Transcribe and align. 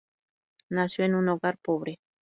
Nació 0.71 1.05
en 1.05 1.13
un 1.13 1.29
hogar 1.29 1.59
pobre. 1.59 1.99